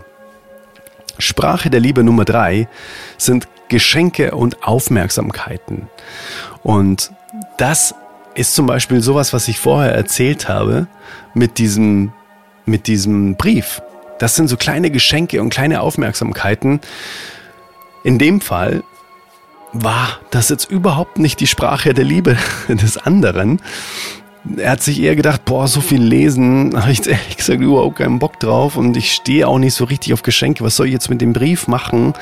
Sprache 1.18 1.70
der 1.70 1.80
Liebe 1.80 2.04
Nummer 2.04 2.24
drei 2.24 2.68
sind 3.18 3.48
Geschenke 3.68 4.32
und 4.32 4.64
Aufmerksamkeiten. 4.64 5.88
Und 6.62 7.12
das 7.58 7.94
ist 8.34 8.54
zum 8.54 8.66
Beispiel 8.66 9.00
sowas, 9.02 9.32
was 9.32 9.48
ich 9.48 9.58
vorher 9.58 9.94
erzählt 9.94 10.48
habe 10.48 10.86
mit 11.34 11.58
diesem, 11.58 12.12
mit 12.66 12.86
diesem 12.86 13.36
Brief. 13.36 13.82
Das 14.18 14.34
sind 14.34 14.48
so 14.48 14.56
kleine 14.56 14.90
Geschenke 14.90 15.40
und 15.40 15.50
kleine 15.50 15.80
Aufmerksamkeiten. 15.80 16.80
In 18.04 18.18
dem 18.18 18.40
Fall 18.40 18.82
war 19.72 20.20
das 20.30 20.48
jetzt 20.48 20.70
überhaupt 20.70 21.18
nicht 21.18 21.40
die 21.40 21.46
Sprache 21.46 21.94
der 21.94 22.04
Liebe 22.04 22.36
des 22.68 22.98
anderen, 22.98 23.60
er 24.56 24.72
hat 24.72 24.82
sich 24.82 25.00
eher 25.00 25.14
gedacht, 25.14 25.44
boah, 25.44 25.68
so 25.68 25.80
viel 25.80 26.02
lesen, 26.02 26.72
habe 26.80 26.92
ich 26.92 27.06
ehrlich 27.06 27.36
gesagt 27.36 27.60
überhaupt 27.60 27.96
keinen 27.96 28.18
Bock 28.18 28.40
drauf 28.40 28.76
und 28.76 28.96
ich 28.96 29.12
stehe 29.12 29.46
auch 29.46 29.58
nicht 29.58 29.74
so 29.74 29.84
richtig 29.84 30.12
auf 30.12 30.22
Geschenke. 30.22 30.64
Was 30.64 30.76
soll 30.76 30.86
ich 30.86 30.92
jetzt 30.92 31.10
mit 31.10 31.20
dem 31.20 31.32
Brief 31.32 31.68
machen? 31.68 32.14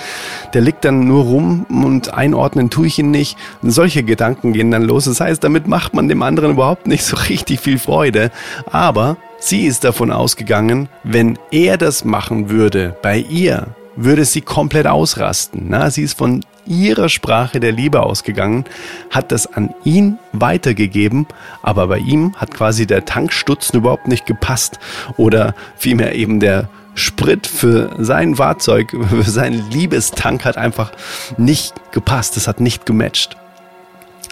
Der 0.53 0.61
liegt 0.61 0.85
dann 0.85 1.07
nur 1.07 1.25
rum 1.25 1.67
und 1.69 2.13
einordnen 2.13 2.71
tue 2.71 2.87
ich 2.87 2.99
ihn 2.99 3.11
nicht. 3.11 3.37
Und 3.63 3.71
solche 3.71 4.03
Gedanken 4.03 4.53
gehen 4.53 4.71
dann 4.71 4.83
los. 4.83 5.05
Das 5.05 5.21
heißt, 5.21 5.43
damit 5.43 5.67
macht 5.67 5.95
man 5.95 6.09
dem 6.09 6.23
anderen 6.23 6.53
überhaupt 6.53 6.87
nicht 6.87 7.05
so 7.05 7.17
richtig 7.29 7.61
viel 7.61 7.79
Freude. 7.79 8.31
Aber 8.71 9.17
sie 9.39 9.67
ist 9.67 9.85
davon 9.85 10.11
ausgegangen, 10.11 10.89
wenn 11.03 11.39
er 11.51 11.79
das 11.79 12.05
machen 12.05 12.51
würde 12.51 12.97
bei 13.03 13.19
ihr, 13.19 13.69
würde 14.05 14.25
sie 14.25 14.41
komplett 14.41 14.87
ausrasten. 14.87 15.67
Na, 15.69 15.91
sie 15.91 16.03
ist 16.03 16.19
von 16.19 16.45
ihrer 16.67 17.09
Sprache 17.09 17.61
der 17.61 17.73
Liebe 17.73 18.03
ausgegangen, 18.03 18.65
hat 19.11 19.33
das 19.33 19.47
an 19.47 19.75
ihn 19.85 20.19
weitergegeben, 20.33 21.27
aber 21.63 21.89
bei 21.89 21.99
ihm 21.99 22.35
hat 22.37 22.55
quasi 22.55 22.87
der 22.87 23.05
Tankstutzen 23.05 23.79
überhaupt 23.79 24.09
nicht 24.09 24.27
gepasst 24.27 24.79
oder 25.17 25.55
vielmehr 25.77 26.15
eben 26.15 26.41
der 26.41 26.69
Sprit 26.95 27.47
für 27.47 27.97
sein 27.99 28.37
Fahrzeug, 28.37 28.95
für 29.09 29.31
seinen 29.31 29.71
Liebestank 29.71 30.45
hat 30.45 30.57
einfach 30.57 30.93
nicht 31.39 31.75
gepasst, 31.93 32.37
es 32.37 32.47
hat 32.49 32.61
nicht 32.61 32.87
gematcht. 32.87 33.37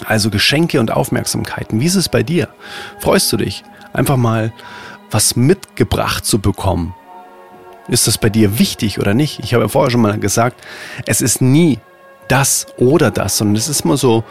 Also 0.04 0.30
Geschenke 0.30 0.78
und 0.78 0.92
Aufmerksamkeiten. 0.92 1.80
Wie 1.80 1.86
ist 1.86 1.96
es 1.96 2.08
bei 2.08 2.22
dir? 2.22 2.48
Freust 3.00 3.32
du 3.32 3.36
dich, 3.36 3.64
einfach 3.92 4.16
mal 4.16 4.52
was 5.10 5.34
mitgebracht 5.34 6.24
zu 6.24 6.38
bekommen? 6.38 6.94
Ist 7.88 8.06
das 8.06 8.18
bei 8.18 8.28
dir 8.28 8.58
wichtig 8.58 8.98
oder 8.98 9.14
nicht? 9.14 9.40
Ich 9.40 9.54
habe 9.54 9.64
ja 9.64 9.68
vorher 9.68 9.90
schon 9.90 10.02
mal 10.02 10.18
gesagt, 10.18 10.62
es 11.06 11.20
ist 11.20 11.40
nie 11.40 11.78
das 12.28 12.66
oder 12.76 13.10
das, 13.10 13.38
sondern 13.38 13.56
es 13.56 13.68
ist 13.68 13.84
immer 13.84 13.96
so 13.96 14.24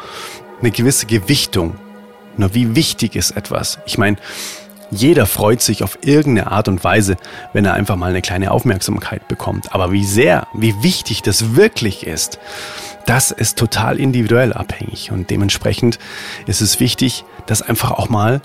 eine 0.62 0.72
gewisse 0.72 1.08
Gewichtung. 1.08 1.76
Na, 2.38 2.54
wie 2.54 2.76
wichtig 2.76 3.16
ist 3.16 3.32
etwas? 3.32 3.80
Ich 3.86 3.98
meine, 3.98 4.18
jeder 4.92 5.26
freut 5.26 5.62
sich 5.62 5.84
auf 5.84 5.98
irgendeine 6.02 6.52
Art 6.52 6.68
und 6.68 6.84
Weise, 6.84 7.18
wenn 7.52 7.66
er 7.66 7.74
einfach 7.74 7.96
mal 7.96 8.12
eine 8.12 8.22
kleine 8.22 8.52
Aufmerksamkeit 8.52 9.28
bekommt. 9.28 9.74
Aber 9.74 9.92
wie 9.92 10.06
sehr, 10.06 10.48
wie 10.54 10.82
wichtig 10.82 11.24
das 11.24 11.56
wirklich 11.56 12.06
ist, 12.06 12.40
das 13.06 13.32
ist 13.32 13.58
total 13.58 14.00
individuell 14.00 14.54
abhängig. 14.54 15.12
Und 15.12 15.30
dementsprechend 15.30 16.00
ist 16.46 16.62
es 16.62 16.80
wichtig, 16.80 17.26
das 17.48 17.62
einfach 17.62 17.92
auch 17.92 18.10
mal 18.10 18.42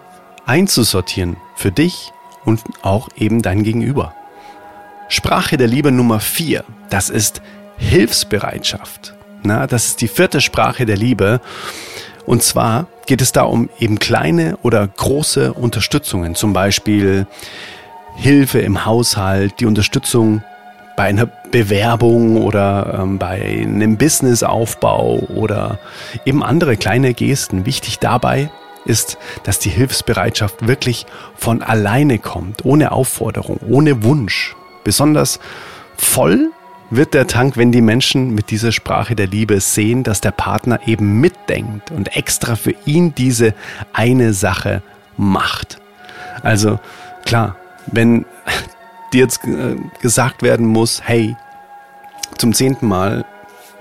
einzusortieren 0.46 1.36
für 1.54 1.70
dich 1.70 2.12
und 2.44 2.60
auch 2.82 3.08
eben 3.16 3.42
dein 3.42 3.62
Gegenüber. 3.62 4.14
Sprache 5.12 5.58
der 5.58 5.66
Liebe 5.66 5.92
Nummer 5.92 6.20
vier, 6.20 6.64
das 6.88 7.10
ist 7.10 7.42
Hilfsbereitschaft. 7.76 9.12
Na, 9.42 9.66
das 9.66 9.88
ist 9.88 10.00
die 10.00 10.08
vierte 10.08 10.40
Sprache 10.40 10.86
der 10.86 10.96
Liebe. 10.96 11.42
Und 12.24 12.42
zwar 12.42 12.86
geht 13.04 13.20
es 13.20 13.30
da 13.30 13.42
um 13.42 13.68
eben 13.78 13.98
kleine 13.98 14.56
oder 14.62 14.88
große 14.88 15.52
Unterstützungen, 15.52 16.34
zum 16.34 16.54
Beispiel 16.54 17.26
Hilfe 18.16 18.60
im 18.60 18.86
Haushalt, 18.86 19.60
die 19.60 19.66
Unterstützung 19.66 20.42
bei 20.96 21.02
einer 21.02 21.26
Bewerbung 21.26 22.38
oder 22.42 23.00
ähm, 23.02 23.18
bei 23.18 23.42
einem 23.42 23.98
Businessaufbau 23.98 25.24
oder 25.34 25.78
eben 26.24 26.42
andere 26.42 26.78
kleine 26.78 27.12
Gesten. 27.12 27.66
Wichtig 27.66 27.98
dabei 27.98 28.50
ist, 28.86 29.18
dass 29.44 29.58
die 29.58 29.68
Hilfsbereitschaft 29.68 30.66
wirklich 30.66 31.04
von 31.34 31.62
alleine 31.62 32.18
kommt, 32.18 32.64
ohne 32.64 32.92
Aufforderung, 32.92 33.60
ohne 33.68 34.04
Wunsch. 34.04 34.56
Besonders 34.84 35.40
voll 35.96 36.50
wird 36.90 37.14
der 37.14 37.26
Tank, 37.26 37.56
wenn 37.56 37.72
die 37.72 37.80
Menschen 37.80 38.34
mit 38.34 38.50
dieser 38.50 38.70
Sprache 38.70 39.16
der 39.16 39.26
Liebe 39.26 39.60
sehen, 39.60 40.02
dass 40.02 40.20
der 40.20 40.30
Partner 40.30 40.80
eben 40.86 41.20
mitdenkt 41.20 41.90
und 41.90 42.16
extra 42.16 42.54
für 42.54 42.74
ihn 42.84 43.14
diese 43.14 43.54
eine 43.94 44.34
Sache 44.34 44.82
macht. 45.16 45.78
Also 46.42 46.80
klar, 47.24 47.56
wenn 47.86 48.26
dir 49.12 49.20
jetzt 49.20 49.44
äh, 49.44 49.76
gesagt 50.00 50.42
werden 50.42 50.66
muss, 50.66 51.00
hey, 51.02 51.36
zum 52.36 52.52
zehnten 52.52 52.88
Mal 52.88 53.24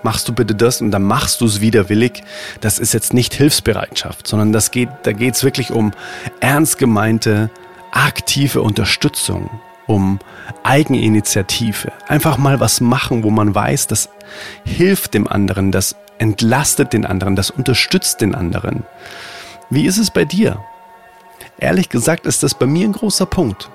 machst 0.03 0.27
du 0.29 0.33
bitte 0.33 0.55
das 0.55 0.81
und 0.81 0.91
dann 0.91 1.03
machst 1.03 1.41
du 1.41 1.45
es 1.45 1.61
widerwillig. 1.61 2.23
Das 2.61 2.79
ist 2.79 2.93
jetzt 2.93 3.13
nicht 3.13 3.33
Hilfsbereitschaft, 3.33 4.25
sondern 4.25 4.53
das 4.53 4.71
geht, 4.71 4.89
da 5.03 5.11
geht 5.11 5.35
es 5.35 5.43
wirklich 5.43 5.71
um 5.71 5.91
ernst 6.39 6.77
gemeinte, 6.77 7.49
aktive 7.91 8.61
Unterstützung 8.61 9.49
um 9.91 10.19
Eigeninitiative. 10.63 11.91
Einfach 12.07 12.37
mal 12.37 12.59
was 12.59 12.81
machen, 12.81 13.23
wo 13.23 13.29
man 13.29 13.53
weiß, 13.53 13.87
das 13.87 14.09
hilft 14.63 15.13
dem 15.13 15.27
anderen, 15.27 15.71
das 15.71 15.95
entlastet 16.17 16.93
den 16.93 17.05
anderen, 17.05 17.35
das 17.35 17.49
unterstützt 17.49 18.21
den 18.21 18.35
anderen. 18.35 18.83
Wie 19.69 19.85
ist 19.85 19.97
es 19.97 20.11
bei 20.11 20.25
dir? 20.25 20.63
Ehrlich 21.59 21.89
gesagt 21.89 22.25
ist 22.25 22.43
das 22.43 22.53
bei 22.53 22.65
mir 22.65 22.87
ein 22.87 22.93
großer 22.93 23.25
Punkt. 23.25 23.69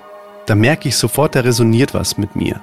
Da 0.45 0.55
merke 0.55 0.87
ich 0.87 0.97
sofort, 0.97 1.35
da 1.35 1.41
resoniert 1.41 1.93
was 1.93 2.17
mit 2.17 2.35
mir. 2.35 2.61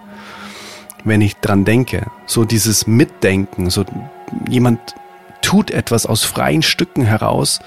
Wenn 1.05 1.21
ich 1.21 1.37
dran 1.37 1.65
denke, 1.65 2.07
so 2.27 2.45
dieses 2.45 2.87
Mitdenken, 2.87 3.69
so 3.69 3.85
jemand 4.49 4.95
tut 5.43 5.71
etwas 5.71 6.07
aus 6.07 6.25
freien 6.25 6.63
Stücken 6.63 7.05
heraus 7.05 7.61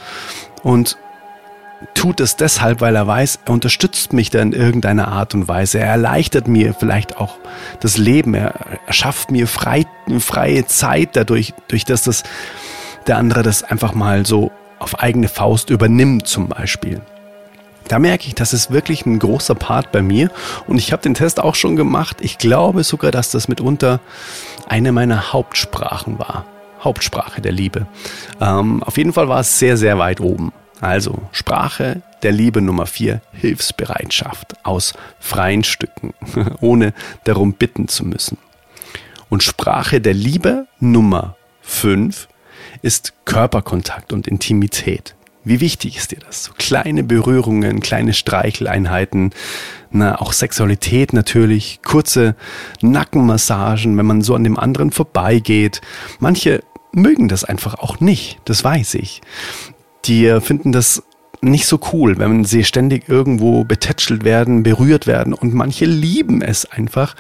und 0.64 0.98
tut 1.94 2.20
es 2.20 2.36
deshalb, 2.36 2.82
weil 2.82 2.96
er 2.96 3.08
weiß, 3.08 3.40
er 3.46 3.54
unterstützt 3.54 4.14
mich 4.14 4.30
da 4.30 4.42
in 4.42 4.54
irgendeiner 4.54 5.10
Art 5.10 5.34
und 5.34 5.48
Weise. 5.48 5.80
Er 5.80 5.88
erleichtert 5.88 6.48
mir 6.48 6.74
vielleicht 6.74 7.18
auch 7.18 7.36
das 7.80 7.98
Leben. 7.98 8.34
Er, 8.34 8.54
schafft 8.90 9.32
mir 9.32 9.48
frei, 9.48 9.86
freie 10.20 10.66
Zeit 10.66 11.16
dadurch, 11.16 11.54
durch 11.68 11.86
dass 11.86 12.04
das 12.04 12.24
der 13.06 13.18
andere 13.18 13.44
das 13.44 13.64
einfach 13.64 13.94
mal 13.94 14.26
so 14.26 14.52
auf 14.80 15.00
eigene 15.00 15.30
Faust 15.30 15.70
übernimmt 15.70 16.28
zum 16.28 16.48
Beispiel. 16.48 17.02
Da 17.88 18.00
merke 18.00 18.28
ich, 18.28 18.36
das 18.36 18.52
ist 18.52 18.70
wirklich 18.70 19.06
ein 19.06 19.18
großer 19.18 19.56
Part 19.56 19.94
bei 19.94 20.02
mir 20.02 20.30
und 20.68 20.78
ich 20.78 20.92
habe 20.92 21.02
den 21.02 21.14
Test 21.14 21.40
auch 21.40 21.56
schon 21.56 21.78
gemacht. 21.78 22.18
Ich 22.20 22.38
glaube 22.38 22.84
sogar, 22.84 23.12
dass 23.12 23.32
das 23.32 23.48
mitunter 23.48 24.02
eine 24.68 24.92
meiner 24.92 25.32
Hauptsprachen 25.32 26.20
war. 26.20 26.46
Hauptsprache 26.84 27.42
der 27.42 27.54
Liebe. 27.54 27.88
Ähm, 28.42 28.84
auf 28.84 28.98
jeden 28.98 29.14
Fall 29.14 29.30
war 29.30 29.40
es 29.40 29.58
sehr, 29.58 29.78
sehr 29.78 29.98
weit 29.98 30.20
oben. 30.20 30.52
Also 30.82 31.24
Sprache 31.32 32.04
der 32.24 32.32
Liebe 32.32 32.62
Nummer 32.62 32.86
vier 32.86 33.22
Hilfsbereitschaft 33.34 34.56
aus 34.64 34.94
freien 35.20 35.64
Stücken, 35.64 36.14
ohne 36.62 36.94
darum 37.24 37.54
bitten 37.54 37.88
zu 37.88 38.06
müssen. 38.06 38.38
Und 39.30 39.44
Sprache 39.44 40.02
der 40.02 40.14
Liebe 40.14 40.68
Nummer 40.80 41.36
fünf 41.62 42.28
ist 42.82 43.14
Körperkontakt 43.26 44.14
und 44.14 44.28
Intimität. 44.28 45.16
Wie 45.44 45.62
wichtig 45.62 45.98
ist 45.98 46.12
dir 46.12 46.20
das? 46.20 46.44
So 46.44 46.52
kleine 46.58 47.04
Berührungen, 47.04 47.80
kleine 47.80 48.14
Streicheleinheiten, 48.14 49.32
na, 49.92 50.20
auch 50.20 50.34
Sexualität 50.34 51.14
natürlich, 51.14 51.80
kurze 51.84 52.36
Nackenmassagen, 52.82 53.98
wenn 53.98 54.06
man 54.06 54.22
so 54.22 54.36
an 54.36 54.44
dem 54.44 54.60
anderen 54.60 54.92
vorbeigeht. 54.92 55.82
Manche 56.20 56.64
mögen 56.92 57.30
das 57.30 57.46
einfach 57.46 57.76
auch 57.76 58.02
nicht, 58.02 58.40
das 58.44 58.64
weiß 58.64 58.96
ich. 58.96 59.22
Die 60.08 60.40
finden 60.42 60.72
das 60.72 61.04
nicht 61.42 61.68
so 61.68 61.80
cool, 61.94 62.18
wenn 62.18 62.46
sie 62.46 62.64
ständig 62.64 63.08
irgendwo 63.10 63.64
betätschelt 63.64 64.24
werden, 64.24 64.64
berührt 64.64 65.08
werden 65.08 65.34
und 65.34 65.54
manche 65.54 65.86
lieben 65.86 66.42
es 66.42 66.66
einfach 66.66 67.16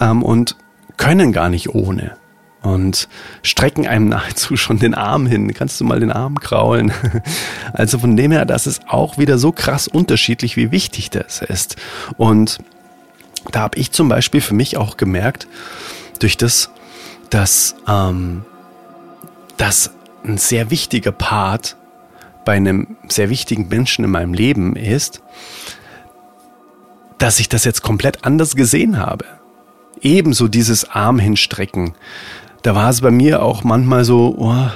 ähm, 0.00 0.22
und 0.22 0.56
können 0.96 1.32
gar 1.32 1.48
nicht 1.48 1.74
ohne 1.74 2.16
und 2.62 3.08
strecken 3.42 3.86
einem 3.86 4.08
nahezu 4.08 4.56
schon 4.56 4.78
den 4.78 4.94
Arm 4.94 5.26
hin. 5.26 5.52
Kannst 5.54 5.80
du 5.80 5.84
mal 5.84 6.00
den 6.00 6.12
Arm 6.12 6.38
kraulen? 6.40 6.92
Also 7.72 7.98
von 7.98 8.16
dem 8.16 8.32
her, 8.32 8.44
das 8.44 8.66
ist 8.66 8.82
auch 8.88 9.16
wieder 9.16 9.38
so 9.38 9.52
krass 9.52 9.86
unterschiedlich, 9.86 10.56
wie 10.56 10.72
wichtig 10.72 11.08
das 11.10 11.40
ist. 11.40 11.76
Und 12.16 12.58
da 13.52 13.60
habe 13.60 13.78
ich 13.78 13.92
zum 13.92 14.08
Beispiel 14.08 14.40
für 14.40 14.54
mich 14.54 14.76
auch 14.76 14.96
gemerkt, 14.96 15.46
durch 16.18 16.36
das, 16.36 16.70
dass 17.30 17.76
ähm, 17.88 18.44
das 19.56 19.92
ein 20.24 20.36
sehr 20.36 20.70
wichtiger 20.70 21.12
Part 21.12 21.76
bei 22.44 22.52
einem 22.54 22.96
sehr 23.08 23.30
wichtigen 23.30 23.68
Menschen 23.68 24.04
in 24.04 24.10
meinem 24.10 24.34
Leben 24.34 24.76
ist, 24.76 25.22
dass 27.18 27.38
ich 27.38 27.48
das 27.48 27.64
jetzt 27.64 27.82
komplett 27.82 28.24
anders 28.24 28.56
gesehen 28.56 28.98
habe. 28.98 29.24
Ebenso 30.00 30.48
dieses 30.48 30.88
Arm 30.88 31.18
hinstrecken. 31.18 31.92
Da 32.62 32.74
war 32.74 32.88
es 32.90 33.02
bei 33.02 33.10
mir 33.10 33.42
auch 33.42 33.64
manchmal 33.64 34.04
so, 34.04 34.34
oh, 34.38 34.70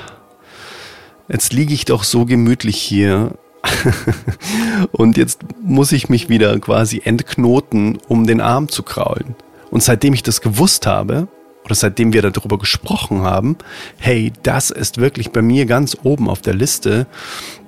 jetzt 1.28 1.52
liege 1.52 1.72
ich 1.72 1.86
doch 1.86 2.04
so 2.04 2.26
gemütlich 2.26 2.76
hier 2.76 3.32
und 4.92 5.16
jetzt 5.16 5.40
muss 5.62 5.92
ich 5.92 6.08
mich 6.10 6.28
wieder 6.28 6.58
quasi 6.60 7.00
entknoten, 7.04 7.98
um 8.08 8.26
den 8.26 8.40
Arm 8.40 8.68
zu 8.68 8.82
kraulen. 8.82 9.34
Und 9.70 9.82
seitdem 9.82 10.12
ich 10.12 10.22
das 10.22 10.42
gewusst 10.42 10.86
habe, 10.86 11.28
oder 11.64 11.74
seitdem 11.74 12.12
wir 12.12 12.22
darüber 12.22 12.58
gesprochen 12.58 13.22
haben, 13.22 13.56
hey, 13.98 14.32
das 14.42 14.70
ist 14.70 14.98
wirklich 14.98 15.30
bei 15.30 15.42
mir 15.42 15.66
ganz 15.66 15.96
oben 16.02 16.28
auf 16.28 16.42
der 16.42 16.54
Liste 16.54 17.06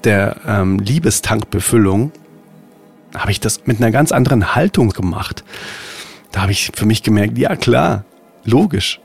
der 0.05 0.37
ähm, 0.47 0.79
Liebestankbefüllung, 0.79 2.13
habe 3.15 3.31
ich 3.31 3.41
das 3.41 3.67
mit 3.67 3.79
einer 3.79 3.91
ganz 3.91 4.13
anderen 4.13 4.55
Haltung 4.55 4.91
gemacht. 4.91 5.45
Da 6.33 6.43
habe 6.43 6.53
ich 6.53 6.71
für 6.75 6.85
mich 6.85 7.03
gemerkt, 7.03 7.39
ja 7.39 7.57
klar, 7.57 8.05
logisch. 8.45 9.01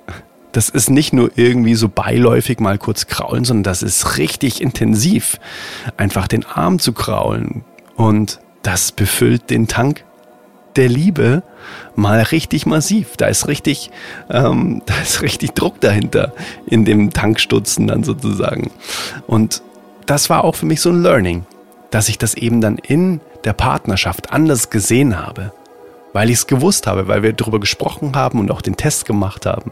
Das 0.51 0.67
ist 0.67 0.89
nicht 0.89 1.13
nur 1.13 1.31
irgendwie 1.36 1.75
so 1.75 1.88
beiläufig 1.88 2.60
mal 2.60 2.77
kurz 2.77 3.07
kraulen, 3.07 3.45
sondern 3.45 3.63
das 3.63 3.83
ist 3.83 4.17
richtig 4.17 4.62
intensiv. 4.62 5.39
Einfach 5.95 6.27
den 6.27 6.45
Arm 6.45 6.79
zu 6.79 6.91
kraulen. 6.91 7.63
Und 7.95 8.41
das 8.62 8.91
befüllt 8.91 9.50
den 9.50 9.67
Tank 9.67 10.03
der 10.75 10.89
Liebe 10.89 11.43
mal 11.95 12.21
richtig 12.21 12.65
massiv. 12.65 13.17
Da 13.17 13.27
ist 13.27 13.47
richtig, 13.47 13.91
ähm, 14.29 14.81
da 14.85 14.93
ist 15.01 15.21
richtig 15.21 15.51
Druck 15.53 15.79
dahinter 15.81 16.33
in 16.65 16.85
dem 16.85 17.11
Tankstutzen 17.11 17.87
dann 17.87 18.03
sozusagen. 18.03 18.71
Und 19.27 19.61
das 20.05 20.29
war 20.29 20.43
auch 20.43 20.55
für 20.55 20.65
mich 20.65 20.81
so 20.81 20.89
ein 20.89 21.01
Learning, 21.01 21.45
dass 21.89 22.09
ich 22.09 22.17
das 22.17 22.33
eben 22.33 22.61
dann 22.61 22.77
in 22.77 23.21
der 23.43 23.53
Partnerschaft 23.53 24.31
anders 24.31 24.69
gesehen 24.69 25.19
habe, 25.19 25.51
weil 26.13 26.29
ich 26.29 26.37
es 26.37 26.47
gewusst 26.47 26.87
habe, 26.87 27.07
weil 27.07 27.23
wir 27.23 27.33
darüber 27.33 27.59
gesprochen 27.59 28.15
haben 28.15 28.39
und 28.39 28.51
auch 28.51 28.61
den 28.61 28.77
Test 28.77 29.05
gemacht 29.05 29.45
haben. 29.45 29.71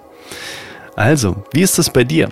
Also, 0.95 1.43
wie 1.51 1.61
ist 1.61 1.77
das 1.77 1.89
bei 1.89 2.03
dir? 2.03 2.29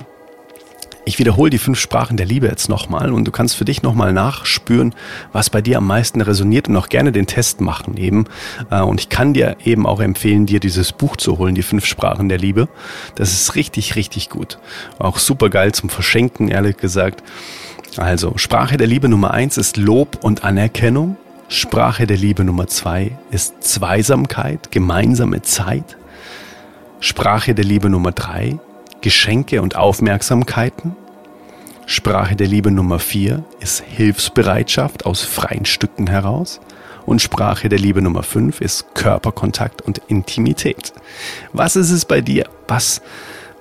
Ich 1.08 1.20
wiederhole 1.20 1.50
die 1.50 1.58
fünf 1.58 1.80
Sprachen 1.80 2.18
der 2.18 2.26
Liebe 2.26 2.48
jetzt 2.48 2.68
nochmal 2.68 3.14
und 3.14 3.26
du 3.26 3.32
kannst 3.32 3.56
für 3.56 3.64
dich 3.64 3.82
nochmal 3.82 4.12
nachspüren, 4.12 4.94
was 5.32 5.50
bei 5.50 5.62
dir 5.62 5.78
am 5.78 5.88
meisten 5.88 6.20
resoniert 6.20 6.68
und 6.68 6.76
auch 6.76 6.90
gerne 6.90 7.14
den 7.14 7.28
Test 7.28 7.62
machen 7.62 7.96
eben. 7.96 8.26
Äh, 8.72 8.82
und 8.82 9.00
ich 9.00 9.08
kann 9.08 9.34
dir 9.34 9.56
eben 9.64 9.86
auch 9.86 10.02
empfehlen, 10.02 10.46
dir 10.46 10.60
dieses 10.60 10.92
Buch 10.92 11.16
zu 11.16 11.38
holen, 11.38 11.56
die 11.56 11.64
fünf 11.64 11.86
Sprachen 11.86 12.28
der 12.28 12.40
Liebe. 12.40 12.68
Das 13.16 13.32
ist 13.32 13.56
richtig, 13.56 13.96
richtig 13.96 14.30
gut. 14.30 14.60
Auch 15.00 15.18
super 15.18 15.50
geil 15.50 15.72
zum 15.72 15.88
Verschenken, 15.88 16.50
ehrlich 16.50 16.76
gesagt. 16.76 17.24
Also, 17.96 18.34
Sprache 18.36 18.76
der 18.76 18.88
Liebe 18.88 19.08
Nummer 19.08 19.32
eins 19.32 19.56
ist 19.56 19.78
Lob 19.78 20.22
und 20.26 20.44
Anerkennung. 20.44 21.16
Sprache 21.48 22.06
der 22.06 22.18
Liebe 22.18 22.44
Nummer 22.44 22.68
zwei 22.68 23.18
ist 23.32 23.64
Zweisamkeit, 23.64 24.72
gemeinsame 24.74 25.42
Zeit. 25.42 25.96
Sprache 27.00 27.56
der 27.56 27.64
Liebe 27.64 27.90
Nummer 27.90 28.12
drei 28.12 28.60
Geschenke 29.08 29.62
und 29.62 29.78
Aufmerksamkeiten. 29.78 30.94
Sprache 31.86 32.36
der 32.36 32.48
Liebe 32.48 32.72
Nummer 32.72 33.00
4 33.00 33.42
ist 33.62 33.82
Hilfsbereitschaft 33.88 35.06
aus 35.06 35.24
freien 35.24 35.64
Stücken 35.64 36.08
heraus. 36.08 36.60
Und 37.06 37.22
Sprache 37.22 37.70
der 37.70 37.80
Liebe 37.80 38.02
Nummer 38.02 38.22
5 38.22 38.60
ist 38.60 38.96
Körperkontakt 38.96 39.82
und 39.82 40.02
Intimität. 40.10 40.92
Was 41.54 41.78
ist 41.78 41.92
es 41.92 42.04
bei 42.04 42.20
dir? 42.20 42.50
Was, 42.68 43.02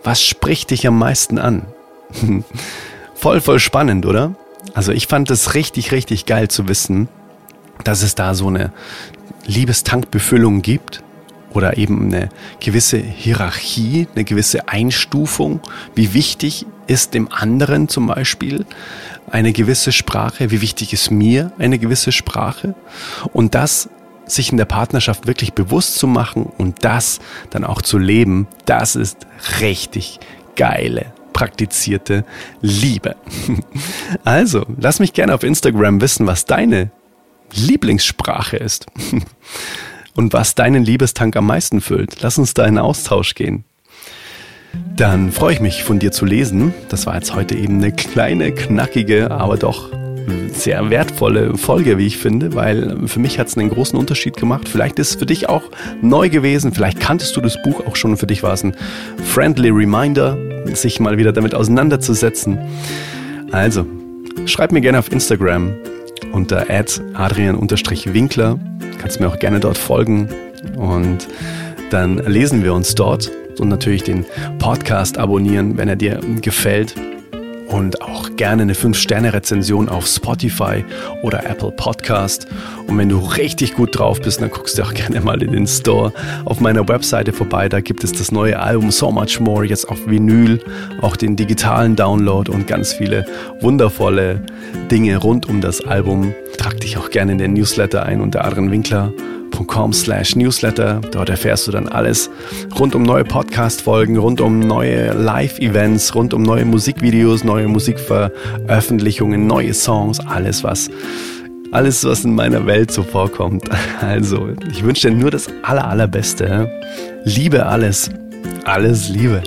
was 0.03 0.21
spricht 0.21 0.73
dich 0.73 0.85
am 0.85 0.99
meisten 0.99 1.39
an? 1.39 1.67
voll, 3.15 3.41
voll 3.41 3.61
spannend, 3.61 4.05
oder? 4.05 4.35
Also 4.75 4.91
ich 4.91 5.07
fand 5.07 5.31
es 5.31 5.55
richtig, 5.55 5.93
richtig 5.93 6.27
geil 6.27 6.49
zu 6.49 6.67
wissen, 6.67 7.09
dass 7.85 8.03
es 8.03 8.17
da 8.17 8.35
so 8.35 8.49
eine 8.49 8.73
Liebestankbefüllung 9.47 10.63
gibt 10.63 11.05
oder 11.57 11.79
eben 11.79 12.13
eine 12.13 12.29
gewisse 12.61 12.99
Hierarchie, 12.99 14.07
eine 14.15 14.25
gewisse 14.25 14.69
Einstufung. 14.69 15.61
Wie 15.95 16.13
wichtig 16.13 16.67
ist 16.87 17.15
dem 17.15 17.33
anderen 17.33 17.89
zum 17.89 18.09
Beispiel 18.09 18.67
eine 19.31 19.53
gewisse 19.53 19.91
Sprache? 19.91 20.51
Wie 20.51 20.61
wichtig 20.61 20.93
ist 20.93 21.11
mir 21.11 21.53
eine 21.59 21.79
gewisse 21.79 22.13
Sprache? 22.13 22.75
Und 23.33 23.55
das 23.55 23.89
sich 24.27 24.51
in 24.51 24.59
der 24.59 24.67
Partnerschaft 24.67 25.27
wirklich 25.27 25.55
bewusst 25.55 25.95
zu 25.97 26.07
machen 26.07 26.45
und 26.45 26.85
das 26.85 27.21
dann 27.51 27.65
auch 27.65 27.81
zu 27.81 27.97
leben, 27.97 28.49
das 28.67 28.95
ist 28.95 29.27
richtig 29.61 30.21
geile 30.57 31.13
praktizierte 31.33 32.25
Liebe. 32.61 33.17
Also, 34.25 34.65
lass 34.79 35.01
mich 35.01 35.13
gerne 35.13 35.35
auf 35.35 35.43
Instagram 35.43 36.01
wissen, 36.01 36.27
was 36.27 36.45
deine 36.45 36.91
Lieblingssprache 37.53 38.57
ist. 38.57 38.87
und 40.17 40.33
was 40.33 40.55
deinen 40.55 40.85
Liebestank 40.85 41.37
am 41.37 41.47
meisten 41.47 41.81
füllt. 41.81 42.23
Lass 42.23 42.39
uns 42.39 42.55
da 42.55 42.67
in 42.67 42.79
Austausch 42.79 43.35
gehen. 43.35 43.65
Dann 44.97 45.31
freue 45.31 45.55
ich 45.55 45.61
mich 45.61 45.85
von 45.85 45.99
dir 45.99 46.13
zu 46.13 46.25
lesen. 46.25 46.75
Das 46.89 47.07
war 47.07 47.15
jetzt 47.15 47.35
heute 47.35 47.55
eben 47.55 47.77
eine 47.77 47.93
kleine, 47.93 48.53
knackige, 48.53 49.31
aber 49.31 49.57
doch 49.57 49.91
sehr 50.53 50.91
wertvolle 50.91 51.57
Folge, 51.57 51.99
wie 51.99 52.07
ich 52.07 52.17
finde, 52.17 52.55
weil 52.55 53.07
für 53.07 53.21
mich 53.21 53.39
hat 53.39 53.49
es 53.49 53.57
einen 53.57 53.69
großen 53.69 53.99
Unterschied 53.99 54.37
gemacht. 54.37 54.69
Vielleicht 54.69 54.99
ist 54.99 55.11
es 55.11 55.15
für 55.17 55.27
dich 55.27 55.49
auch 55.49 55.63
neu 56.01 56.29
gewesen, 56.29 56.73
vielleicht 56.73 56.99
kanntest 56.99 57.37
du 57.37 57.41
das 57.41 57.61
Buch 57.63 57.87
auch 57.87 57.95
schon 57.95 58.13
und 58.13 58.17
für 58.17 58.27
dich 58.27 58.43
war 58.43 58.55
es 58.55 58.65
ein 58.65 58.75
friendly 59.23 59.71
Reminder, 59.71 60.37
sich 60.73 60.99
mal 60.99 61.19
wieder 61.19 61.33
damit 61.33 61.55
auseinanderzusetzen. 61.55 62.59
Also, 63.53 63.87
schreib 64.47 64.73
mir 64.73 64.81
gerne 64.81 64.99
auf 64.99 65.13
Instagram 65.13 65.75
unter 66.33 66.67
adrian-winkler 66.71 68.59
kannst 68.99 69.21
mir 69.21 69.29
auch 69.29 69.39
gerne 69.39 69.61
dort 69.61 69.79
folgen. 69.79 70.29
Und 70.77 71.29
dann 71.91 72.19
lesen 72.19 72.63
wir 72.63 72.75
uns 72.75 72.95
dort. 72.95 73.31
Und 73.59 73.69
natürlich 73.69 74.03
den 74.03 74.27
Podcast 74.59 75.17
abonnieren, 75.17 75.79
wenn 75.79 75.89
er 75.89 75.97
dir 75.97 76.21
gefällt 76.43 76.95
und 77.77 78.01
auch 78.01 78.35
gerne 78.37 78.63
eine 78.63 78.73
5-Sterne-Rezension 78.73 79.91
auf 79.91 80.07
Spotify 80.07 80.83
oder 81.23 81.45
Apple 81.45 81.71
Podcast. 81.71 82.47
Und 82.87 82.97
wenn 82.97 83.11
du 83.11 83.19
richtig 83.19 83.75
gut 83.75 83.99
drauf 83.99 84.21
bist, 84.21 84.41
dann 84.41 84.51
guckst 84.51 84.79
du 84.79 84.83
auch 84.83 84.95
gerne 84.95 85.21
mal 85.21 85.43
in 85.43 85.53
den 85.53 85.67
Store 85.67 86.13
auf 86.47 86.61
meiner 86.61 86.89
Webseite 86.89 87.33
vorbei. 87.35 87.69
Da 87.69 87.81
gibt 87.81 88.03
es 88.03 88.13
das 88.13 88.33
neue 88.33 88.59
Album 88.59 88.91
So 88.91 89.13
Much 89.13 89.41
More 89.41 89.67
jetzt 89.67 89.89
auf 89.91 89.99
Vinyl, 90.07 90.59
auch 91.03 91.17
den 91.17 91.37
digitalen 91.37 91.97
Download 91.97 92.51
und 92.51 92.67
ganz 92.67 92.95
viele 92.95 93.27
wundervolle 93.61 94.41
Dinge 94.91 95.19
rund 95.19 95.47
um 95.47 95.61
das 95.61 95.85
Album. 95.85 96.35
Trag 96.57 96.81
dich 96.81 96.97
auch 96.97 97.11
gerne 97.11 97.33
in 97.33 97.39
den 97.39 97.53
Newsletter 97.53 98.05
ein 98.05 98.23
unter 98.23 98.45
Adrian 98.45 98.71
Winkler 98.71 99.13
newsletter. 100.37 101.01
Dort 101.13 101.29
erfährst 101.29 101.67
du 101.67 101.73
dann 101.73 101.89
alles 101.89 102.31
rund 102.79 102.95
um 102.95 103.03
neue 103.03 103.25
Podcast-Folgen, 103.25 104.17
rund 104.17 104.41
um 104.41 104.61
neue 104.61 105.13
Live-Events, 105.13 106.15
rund 106.15 106.35
um 106.35 106.43
neue 106.43 106.65
Musikvideos, 106.65 107.45
neue 107.45 107.69
Musikveröffentlichungen, 107.69 109.47
neue 109.47 109.75
Songs, 109.75 110.21
alles 110.21 110.65
was 110.65 110.91
alles, 111.73 112.05
was 112.05 112.25
in 112.25 112.35
meiner 112.35 112.67
Welt 112.67 112.91
so 112.91 113.03
vorkommt. 113.03 113.65
Also, 114.01 114.51
ich 114.71 114.85
wünsche 114.85 115.09
dir 115.09 115.15
nur 115.15 115.31
das 115.31 115.49
aller, 115.63 115.87
allerbeste. 115.87 116.71
Liebe 117.25 117.67
alles. 117.67 118.11
Alles 118.65 119.09
Liebe. 119.09 119.43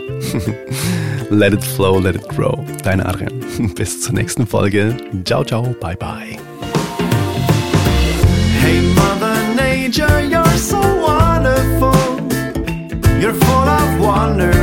let 1.30 1.54
it 1.54 1.63
flow, 1.63 2.00
let 2.00 2.15
it 2.15 2.28
grow. 2.28 2.65
Dein 2.84 3.02
Adrian. 3.02 3.41
Bis 3.76 4.02
zur 4.02 4.15
nächsten 4.15 4.45
Folge. 4.48 4.95
Ciao, 5.26 5.43
ciao. 5.43 5.76
Bye, 5.80 5.95
bye. 5.95 6.49
Mother 9.89 10.21
you're 10.21 10.58
so 10.58 10.80
wonderful. 11.02 11.95
You're 13.19 13.34
full 13.34 13.69
of 13.69 13.99
wonder. 13.99 14.59